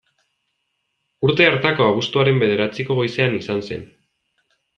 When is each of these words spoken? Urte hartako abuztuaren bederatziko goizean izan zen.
Urte 1.27 1.45
hartako 1.49 1.89
abuztuaren 1.89 2.41
bederatziko 2.45 2.99
goizean 3.03 3.37
izan 3.43 3.63
zen. 3.69 3.87